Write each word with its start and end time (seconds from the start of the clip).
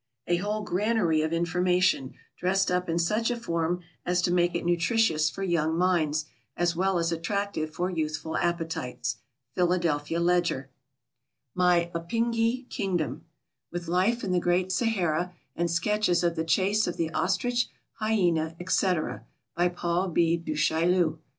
_A 0.32 0.38
whole 0.38 0.62
granary 0.62 1.20
of 1.20 1.30
information, 1.30 2.14
dressed 2.38 2.70
up 2.70 2.88
in 2.88 2.98
such 2.98 3.30
a 3.30 3.36
form 3.36 3.82
as 4.06 4.22
to 4.22 4.32
make 4.32 4.54
it 4.54 4.64
nutritious 4.64 5.28
for 5.28 5.42
young 5.42 5.76
minds, 5.76 6.24
as 6.56 6.74
well 6.74 6.98
as 6.98 7.12
attractive 7.12 7.74
for 7.74 7.90
youthful 7.90 8.34
appetites. 8.38 9.18
Philadelphia 9.54 10.18
Ledger. 10.18 10.70
My 11.54 11.90
Apingi 11.94 12.66
Kingdom: 12.70 13.26
With 13.70 13.88
Life 13.88 14.24
in 14.24 14.32
the 14.32 14.40
Great 14.40 14.72
Sahara, 14.72 15.34
and 15.54 15.70
Sketches 15.70 16.24
of 16.24 16.34
the 16.34 16.44
Chase 16.44 16.86
of 16.86 16.96
the 16.96 17.10
Ostrich, 17.12 17.68
Hyena, 17.98 18.56
&c. 18.66 18.86
By 19.54 19.68
PAUL 19.68 20.08
B. 20.14 20.38
DU 20.38 20.54
CHAILLU. 20.56 21.18